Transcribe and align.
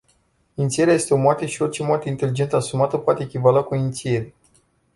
Inițierea 0.53 0.93
este 0.93 1.13
o 1.13 1.17
moarte 1.17 1.45
și 1.45 1.61
orice 1.61 1.83
moarte 1.83 2.09
inteligent 2.09 2.53
asumată 2.53 2.97
poate 2.97 3.23
echivala 3.23 3.61
cu 3.61 3.73
o 3.73 3.77
inițiere. 3.77 4.33